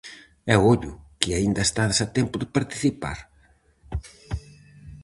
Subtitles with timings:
[0.53, 3.19] E ollo, que aínda estades a tempo de participar.